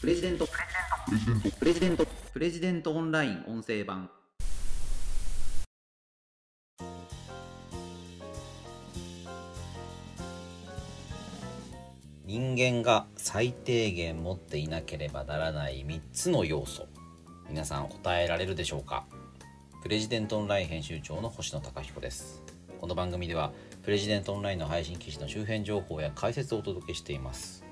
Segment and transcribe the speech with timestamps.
[0.00, 0.48] プレジデント。
[1.58, 2.06] プレジデント。
[2.32, 4.08] プレジデントオンライン音声版。
[12.24, 16.86] 人間が最低限持っていなければならない3つの要素。
[17.50, 19.04] 皆さん答えられるでしょうか？
[19.82, 22.42] プレジデントオンライン編集長の星野貴彦です。
[22.80, 27.62] この番組ではプレジデントオンラインの配信記事の周辺情報や解説をお届けしています。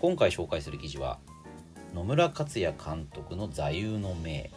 [0.00, 1.18] 今回紹介する記事は
[1.94, 4.50] 野村克也監督の座右の銘。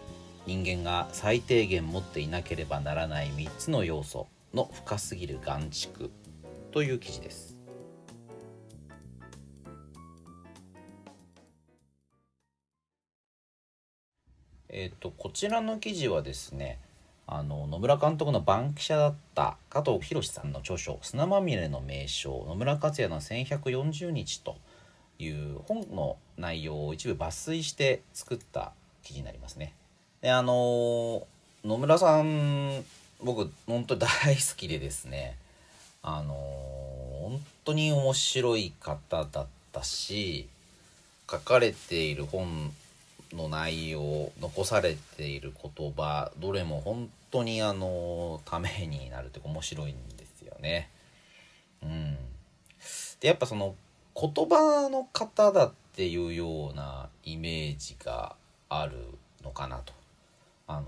[0.47, 6.09] 人間が最低限持っていなければならない3つの要素の深すぎる眼蓄
[6.71, 7.57] という記事です。
[14.69, 16.79] えっ、とこちらの記事はですね
[17.27, 24.55] あの野村監督の番記者だった加藤博さんの著書「砂まみれの名称野村克也の1140日」と
[25.19, 29.73] いう本の内容を一部抜粋して作った記事になりますね。
[30.21, 31.25] であの
[31.63, 32.83] 野村さん
[33.23, 35.37] 僕本当に大好きでですね
[36.03, 40.47] あの本当に面白い方だったし
[41.29, 42.71] 書かれている本
[43.33, 50.89] の内容残されている言葉どれも本当にあのためになるというか面白いんですよね。
[51.83, 52.17] うん、
[53.19, 53.75] でやっぱその
[54.19, 58.35] 言葉の方だっていうようなイメージが
[58.69, 58.97] ある
[59.43, 59.93] のかなと。
[60.67, 60.85] あの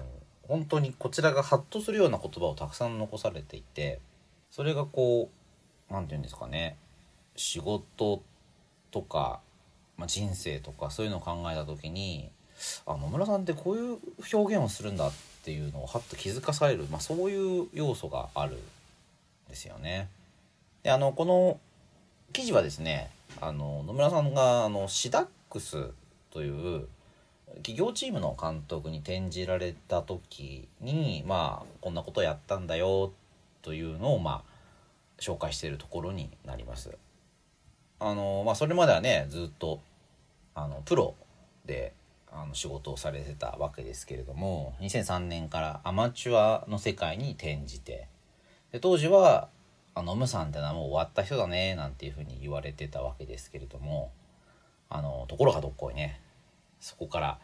[0.47, 3.99] 本当にこちらがハッとするような言葉をたくさん残されていて
[4.51, 5.29] それがこ
[5.89, 6.77] う何て言うんですかね
[7.35, 8.21] 仕事
[8.91, 9.39] とか、
[9.97, 12.29] まあ、人生とかそういうのを考えた時に
[12.85, 13.97] あ野村さんってこういう
[14.33, 15.11] 表現をするんだっ
[15.43, 18.59] ていうのをはっと気づかされる、まあ、そういう要素があるん
[19.49, 20.07] ですよね。
[20.83, 21.59] であのこの
[22.31, 23.09] 記事はですね
[23.41, 25.89] あの野村さんがあのシダックス
[26.31, 26.87] という
[27.57, 33.13] 企業チームの監督に転じられた時にまあこんなことをやったんだよ
[33.61, 34.53] というのをまあ
[35.19, 36.97] 紹介しているところになります。
[37.99, 39.79] あのまあそれまではねずっと
[40.55, 41.15] あのプロ
[41.65, 41.93] で
[42.31, 48.07] あの仕事をされてたわけですけれども2003年からアマチュアの世界に転じて
[48.71, 49.49] で当時は
[49.95, 54.11] 「あのムさんってのはもう終わった人だね」なんていうふうに言われてたわけですけれども
[54.89, 56.21] あのところがどっこいね
[56.79, 57.39] そこから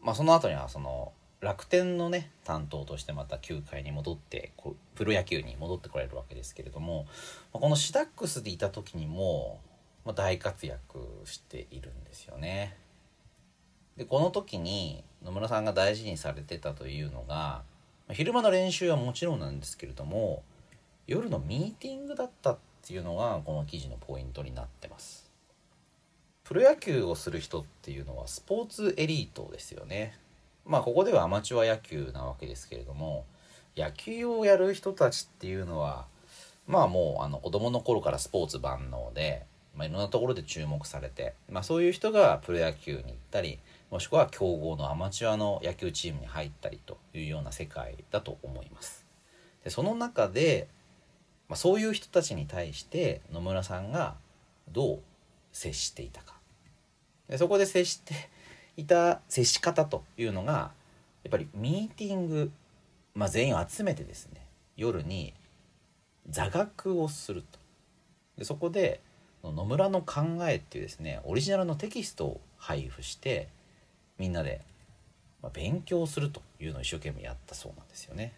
[0.00, 4.52] まあその後にはその楽天のね担当としてまた球界に戻って
[4.96, 7.06] プロ野球に戻ってこられるわけですけれども
[7.52, 9.60] このシダックスでいた時にも
[10.14, 12.76] 大活躍しているんですよね。
[13.96, 17.62] でこの時に野村さんが大事にされてたというのが
[18.12, 20.42] 昼間の練習はもちろんなんですけれども
[21.08, 25.30] 夜のミーティングだったっていうのがこの記事のポイントになってます。
[26.44, 30.18] プロ野球をする人っていうのはスポーツエリートですよね。
[30.66, 33.24] まあここではアマチュア野球なわけですけれども
[33.74, 36.04] 野球をやる人たちっていうのは
[36.66, 49.06] まあもうあの子供の頃からスポーツ万能で、まあ、いろんなところで注目されて、まあ、そういう人がプロ野球に行ったりもしくは強豪のアマチュアの野球チームに入ったりというような世界だと思います。
[49.64, 50.68] でその中で、
[51.48, 54.16] まあ、そういう人たちに対して野村さんが
[54.70, 55.00] どう
[55.52, 56.34] 接していたか
[57.28, 58.14] でそこで接して
[58.76, 60.72] いた接し方というのが
[61.24, 62.50] やっぱりミーティング、
[63.14, 65.34] まあ、全員を集めてですね夜に
[66.28, 67.58] 座学をすると
[68.36, 69.00] でそこで
[69.42, 73.48] 野村の考えっていうですねオリジナルのテキストを配布して
[74.18, 74.60] みんなで、
[75.52, 78.32] 勉強するというのを一生懸命やったそうなんですよね。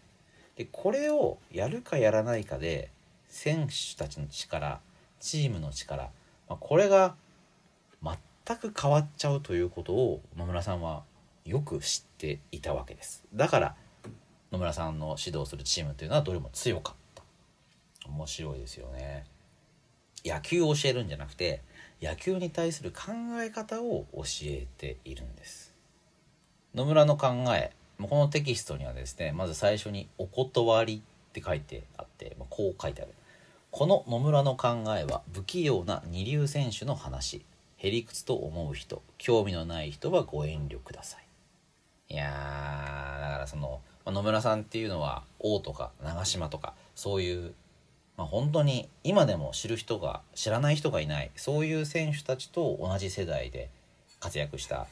[0.55, 2.91] でこれをやるかやらないかで
[3.31, 4.79] 選手たちの力
[5.19, 6.03] チームの力、
[6.49, 7.15] まあ、これが
[8.03, 11.03] 全く変わっちゃうということを野村さんは
[11.45, 13.23] よく知っていたわけです。
[13.33, 13.75] だから
[14.51, 17.23] 野村さんの指導するチームというのはどれも強かった。
[18.09, 19.25] 面白いですよね。
[20.25, 21.61] 野球を教えるんじゃなくて
[22.01, 23.11] 野球に対する考
[23.41, 25.73] え方を教えているんです。
[26.75, 30.95] 野村の考えこのテキストにはですねまず最初に「お断り」
[31.29, 33.13] って書いてあってまあこう書いてある
[33.71, 37.45] 「この野村の考えは不器用な二流選手の話。
[37.77, 39.01] へりくつと思う人。
[39.17, 41.23] 興味のない人はご遠慮ください」
[42.13, 47.53] いやーだからその野村さんっていうのは王とか長島とかそういう、
[48.17, 53.69] まあ、本当に今でも知る人が知らない人がいないそういう選手たちと同じ世代で
[54.19, 54.87] 活躍した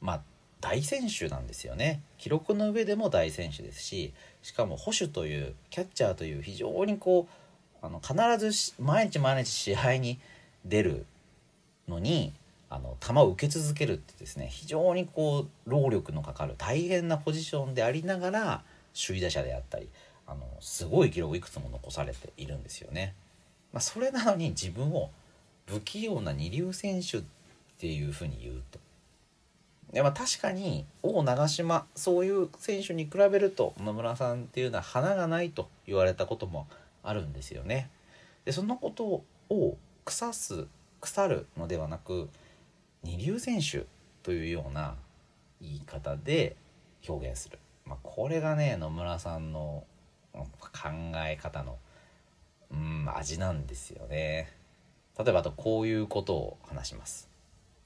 [0.00, 0.22] まあ
[0.60, 2.02] 大選手なんですよね。
[2.18, 7.41] 記録の上でも大選手ですししかも保守というキャッチャーという非常にこう
[7.82, 10.18] あの必ず毎日毎日試合に
[10.64, 11.04] 出る
[11.88, 12.32] のに
[12.70, 18.62] あの球を受け続けるってですね非常にこう労力のかかる大変なポジションでありながら
[18.94, 19.88] 首位打者であったり
[20.26, 23.14] あのすごい記録をいくつも残されているんですよね。
[23.72, 25.10] まあ、それなのに自分を
[25.66, 27.22] 不器用な二流選手っ
[27.78, 28.78] ていうふうに言うと。
[29.92, 36.66] でまあ、確かに王長島そういう選手に比べると野村さんっていうのは花がないと言われたことも
[37.02, 37.90] あるんですよね。
[38.44, 40.66] でそのことを腐す
[41.00, 42.28] 腐るのではなく
[43.02, 43.86] 二流選手
[44.22, 44.96] というような
[45.60, 46.56] 言い方で
[47.08, 49.84] 表現する、まあ、これがね野村さんの
[50.32, 50.88] 考
[51.26, 51.78] え方の
[52.70, 54.50] うん味なんですよね。
[55.18, 57.28] 例えばあとこういうことを話します。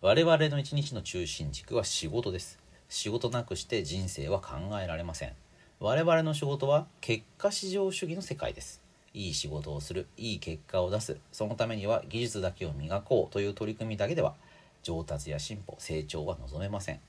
[0.01, 2.61] 我々の一日の中心軸は仕事です。
[2.89, 5.33] 仕事なくして人生は考えられません。
[5.81, 8.86] 我々の仕事は結果至上主義の世界です。
[9.17, 11.17] いい仕事をするいい結果を出す。
[11.33, 14.35] そのためには技術だけを磨こうという取り組みだけでは
[14.83, 17.01] 上達や進歩成長は望めません。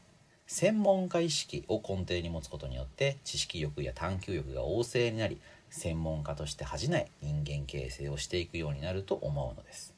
[0.47, 9.93] 専門家意識を根底に持つことによって知識欲や探求欲が旺盛になり専門家として恥じない人間形成をしていくようになると思うのです。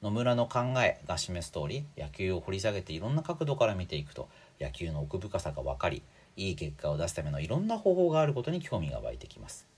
[0.00, 6.02] 野村の考えが示す通り野球を掘り下げていろんな角度から見ていくと野球の奥深さが分かり
[6.38, 9.68] いい結果を出すためのいろんな方法があることに興味が湧いてきます。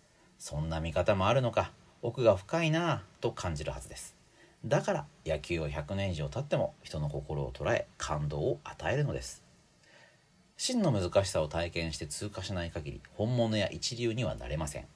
[0.42, 1.70] そんな見方もあるのか。
[2.02, 4.16] 奥が深いなぁと感じるはずです。
[4.64, 9.44] だから野球を100年以上経っても人の心を捉え感動を与えるのです。
[10.56, 14.86] 真の難しさを体験して通過しない限り本物や一流にはなれません。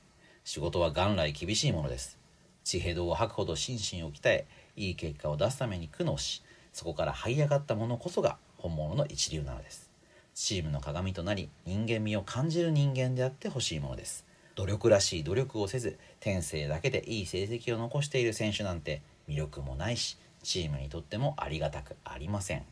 [0.43, 2.19] 仕事は元来厳しいものです。
[2.65, 9.93] 地平道を吐くほど心身を鍛えいい結果を出すために苦悩しそこから這い上がったものこそが本物の一流なのです。
[10.35, 14.26] チームの鏡となり人間味を感じる人間であってほしいものです。
[14.57, 22.65] 努力らしい努力をせず天性だけでいい成績を残している選手なんて魅力もないしチームにとってもありがたくありません。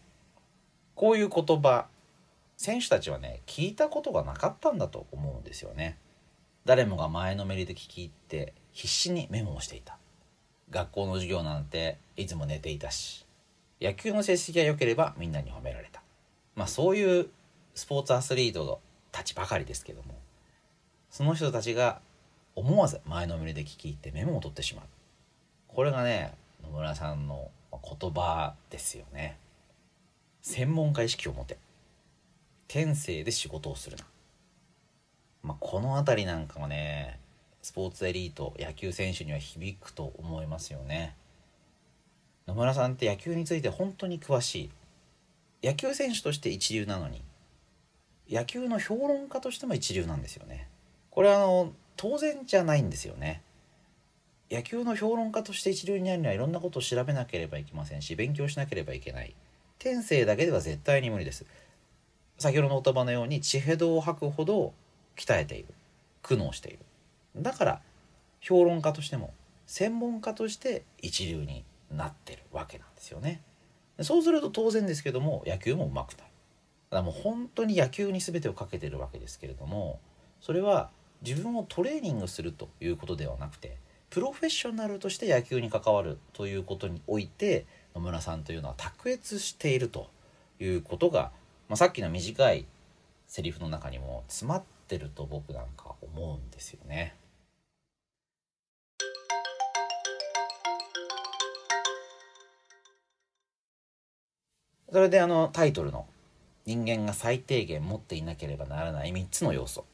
[0.94, 1.86] こういう言葉
[2.56, 5.98] 選手たちはね聞いたことがなかったんだと思うんですよね。
[6.64, 9.98] 誰もが前のめりで聞き入って必死にメモをしていた。
[10.70, 13.26] 学校の授業なんていつも寝ていたし
[13.80, 16.02] 野球の成績が良ければみんなに褒められた。
[16.56, 17.28] まあそういう
[17.74, 18.80] スポーツアスリート
[19.12, 20.14] たちばかりですけども
[21.14, 22.00] その人たちが
[22.56, 24.84] 思わず前のめりで聞き入ってメモを取ってしまう。
[25.68, 26.34] これがね
[26.64, 29.36] 野村さんの言葉ですよね。
[30.42, 31.56] 専門家意識を持て。
[32.66, 34.04] 天性で仕事をするな、
[35.44, 37.20] まあ、この辺りなんかもね
[37.62, 41.14] スポーツエリート野球選手には響くと思いますよね。
[42.48, 44.70] 野村さんって野球について本当に詳しい。
[45.62, 47.22] 野球選手として一流なのに
[48.28, 50.73] 野球の評論家としても一流なんですよね。
[51.14, 53.42] これはあの当然じゃないんですよね。
[54.50, 59.34] 野球の評論家として一流になるにはいろんなことを調べなければいけませんし勉強しなければいけない。
[59.78, 61.46] 天性だけでは絶対に無理です。
[62.38, 64.74] 先ほどの言葉のように地平道を吐くほど
[65.16, 65.68] 鍛えている
[66.22, 66.80] 苦悩している。
[67.36, 67.80] だから
[68.40, 69.32] 評論家としても
[69.66, 73.40] 専門家として一流になってるわけなんですよね。
[74.00, 76.30] そうすると当然ですけども野球も上手くなる
[76.90, 80.00] だからもう本当に野球に全てをかけてるわけですけれども
[80.40, 80.90] それは
[81.26, 83.78] 自分をトレーニングするということではなくて
[84.10, 90.10] プロフェッショナルとして野球に関わるということにおいて野村さんというのは卓越していると
[90.60, 91.32] いうことが、
[91.68, 92.66] まあ、さっきの短い
[93.26, 97.16] セリフの中にも詰まってると僕なんか思うんですよね。
[104.92, 106.06] それであのタイトルの
[106.66, 109.84] 「人間が最低限持っていなければならない3つの要素」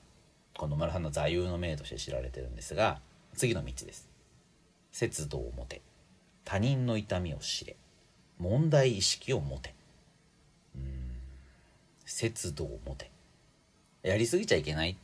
[0.60, 3.00] この村さんの座右の銘として知られてるんですが
[3.34, 4.10] 次の3つです。
[4.92, 5.80] 節度を持て。
[6.44, 7.76] 他人の痛みを知れ。
[8.38, 9.74] 問題意識を持て。
[10.76, 10.82] うん。
[12.04, 13.10] 節度を持て。
[14.02, 14.96] やりすぎちゃいけないっ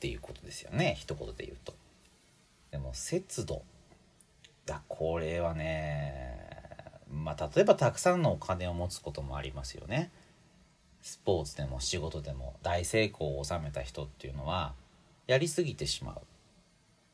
[0.00, 0.96] ていうことですよね。
[0.98, 1.74] 一言で言うと。
[2.72, 3.62] でも節度
[4.66, 6.58] だこれはね
[7.08, 10.10] まあ例えばたくさんのお金を持つこともありますよね。
[11.02, 14.74] スポーツでも仕事でも大成功を収めた人っていうのは
[15.26, 16.20] やりすぎてしまう。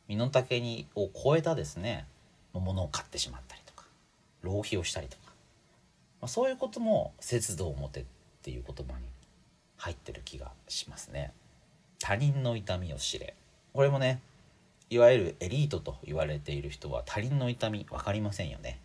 [0.09, 2.07] 身の丈にを超えたですね。
[2.53, 3.85] ものを買ってしまったりとか。
[4.43, 5.23] 浪費をしたりとか、
[6.21, 8.05] まあ、そういうことも節度を持てっ
[8.43, 9.05] ていう言葉に
[9.77, 11.33] 入ってる気がしますね。
[11.99, 13.35] 他人の痛みを知れ。
[13.73, 14.21] これもね
[14.89, 18.81] いわゆるエリートと言われている人は他人の痛み分かりませんよね。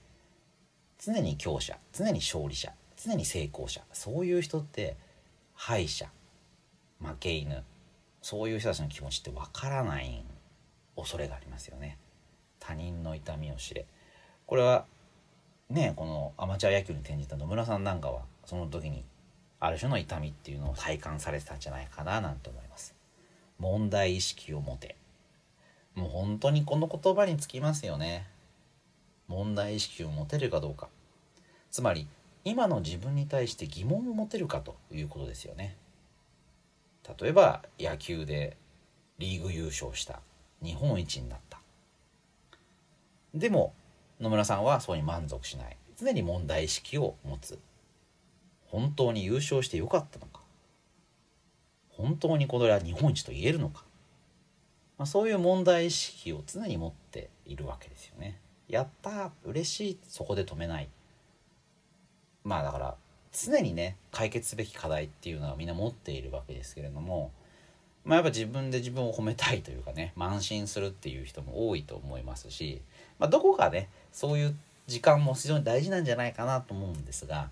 [1.00, 2.72] 常に強者常に勝利者
[3.04, 3.82] 常に成功者。
[3.92, 4.96] そういう人って
[5.54, 6.08] 敗者
[7.02, 7.64] 負け犬
[8.26, 10.26] そういう人たちの気持ちって分からない
[10.96, 12.00] 恐れがありますよね。
[12.60, 13.86] 他人の痛みを知れ。
[14.48, 14.88] これは
[15.70, 19.06] ねこのアマチュア野球に転じた野村さんなんかはその時に
[19.60, 22.96] ある種の痛みっていうのを体感されてたんじゃないかななんて思います。
[23.60, 24.96] 問題意識を持て。
[25.94, 28.26] もう本当にこの言葉につきますよね。
[29.28, 30.90] 問題意識を持てるかどうか。
[31.70, 32.08] つまり
[32.44, 35.78] 今の自分に対して疑問を持てるかということですよね。
[37.20, 38.58] 例えば野球で
[39.20, 40.20] リーグ優勝した
[40.64, 41.60] 日本一になった。
[43.34, 43.74] でも
[44.20, 45.78] 野村さんはそうに満足しない。
[45.98, 47.60] 常に問題意識を持つ。
[48.68, 50.42] 本当に優勝してよかったのか。
[51.90, 53.84] 本当にこれは日本一と言えるのか、
[54.98, 58.40] まあ、そういう問題意識を常に持っているわけですよね。
[58.68, 60.90] やった嬉しいそこで止めない。
[62.44, 62.96] まあだから
[63.36, 67.32] 常にね解決すべき課題っていうのはみんな持っているわけですけれども
[68.06, 72.82] まあやっぱ自分で自分を褒めたいというかね慢心するっていう人も多いと思いますし、
[73.20, 74.56] まあ、どこかねそういう
[74.88, 77.50] 時間も非常に大事なんじゃないかなと思うんですが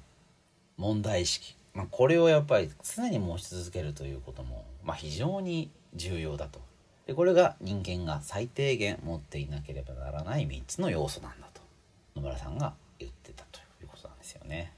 [0.78, 6.62] 問題意識、まあ、これをやっぱり常に持ち続けるということも、まあ、非常に重要だと
[7.08, 11.62] でこれが人間が最低限持っていなければならない3つの要素なんだと
[12.16, 14.73] 野村さんが言ってたということなんですよね。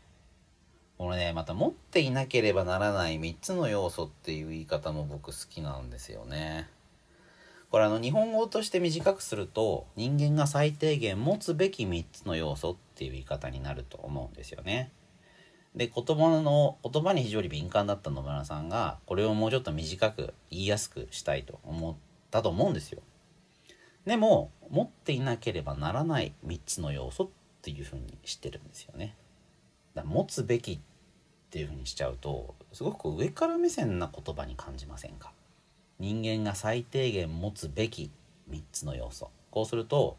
[0.97, 6.69] これねまた持っていなければならない3つの要素っていう言い方も僕好きなんですよね。
[7.69, 14.91] これあの日本語として短くすると人間が最低限持つべき3つの要素っていう言い方になると思うんですよね。
[15.75, 21.95] で言葉の言葉に非常に敏感だった野村さんがこれをもうちょっと短く言いやすくしたいと思っ
[22.31, 23.01] たと思うんですよ。
[24.05, 27.27] でも持っていなければならない3つの要素っ
[27.61, 29.17] ていうふうにしてるんですよね。
[29.95, 30.79] だ持つべきっ
[31.49, 35.31] ていうふうにしちゃうとすごく上から目線な言葉に感じませんか？
[35.99, 38.11] 人間が最低限持つべき
[38.51, 39.29] 3つの要素。
[39.51, 40.17] こうすると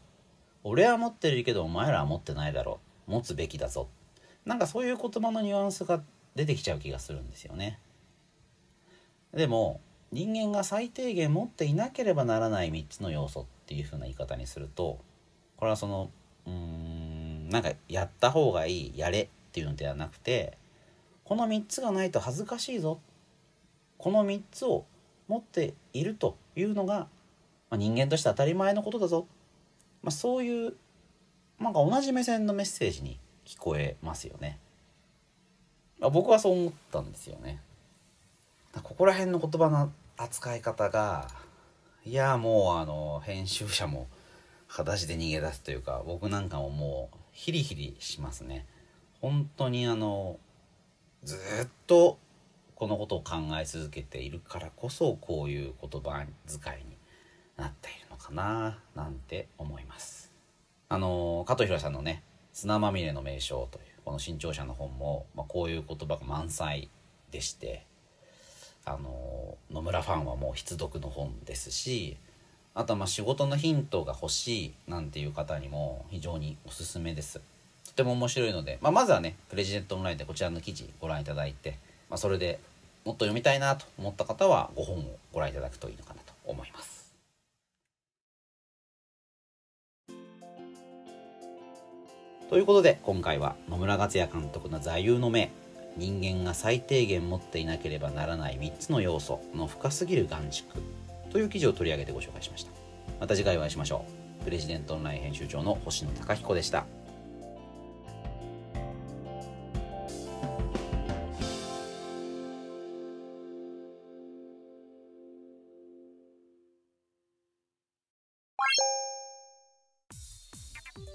[0.63, 3.11] 俺は持ってるけどお前らは持ってないだろう。
[3.11, 3.87] 持つべきだぞ。
[4.45, 6.01] なんかそういう言葉のニュアンスが
[6.35, 7.79] 出てきちゃう気がするんですよね。
[9.33, 9.79] でも
[10.11, 14.99] 人間が最低限持っていなければならない3つの要素っていう風な言い方にすると
[15.57, 16.09] これはその
[16.45, 20.55] うーんなんかやった方がいいやれっていうのではなくて
[21.23, 22.99] この3つがないと恥ずかしいぞ
[23.97, 24.85] この3つを
[25.27, 27.07] 持っているというのが、ま
[27.71, 29.25] あ、人間として当たり前のことだぞ、
[30.03, 30.75] まあ、そういう
[31.59, 34.59] なんか同じ目線のメッセージに聞こえますよね。
[35.99, 37.59] まあ、僕はそう思ったんですよね。
[38.83, 41.27] ここら辺の言葉の扱い方が
[42.05, 44.07] いやもうあの編集者も
[44.67, 48.67] 裸足で逃げ出すというか僕なんかももうヒリヒリしますね。
[49.21, 50.37] 本当にあの
[51.23, 52.17] ずっと
[52.75, 56.97] このことを考え続けているからこそこういう言葉遣いに
[57.57, 60.31] なっているのかななんて思います
[60.89, 66.89] あの加藤博さんのね「砂まみれの名称」というこの新潮社の本も、まあ、こういう言葉が満載
[67.31, 67.85] でして
[68.85, 72.17] あの野村ファンはもう必読の本ですし
[72.73, 77.41] あとはまあ仕事のヒントが欲しいなんていう方にも非常におすすめです。
[77.87, 81.77] とても面白いので、まあ、まずはねプレジデントオンラインでこちらの記事ご覧いただいて、
[82.09, 82.59] まあ、それで
[83.05, 86.97] もっと読みたいなと思った方はご本をご覧いただくといいのかなと思います。
[92.49, 95.51] ということで今回は野村克也監督の座右の銘
[95.97, 100.63] 人間が最低限持っていなければならない3つの要素の深すぎる眼蓄
[101.31, 102.71] という記事を取り上げてご紹介しました。
[103.19, 104.05] また次回お会いしましょ
[104.41, 104.43] う。
[104.43, 106.85] プレジデントオンライン編集長の星野貴彦でした。